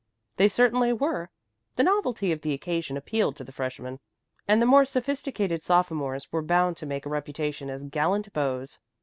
[0.37, 1.29] They certainly were.
[1.75, 3.99] The novelty of the occasion appealed to the freshmen,
[4.47, 8.65] and the more sophisticated sophomores were bound to make a reputation as gallant beaux.